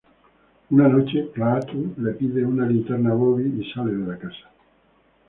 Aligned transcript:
Una 0.75 0.87
noche, 0.93 1.21
Klaatu 1.35 1.93
le 1.99 2.13
pide 2.15 2.41
una 2.43 2.65
linterna 2.65 3.11
a 3.11 3.13
Bobby, 3.13 3.59
y 3.61 3.71
sale 3.71 3.91
de 3.91 4.07
la 4.07 4.17
casa. 4.17 4.49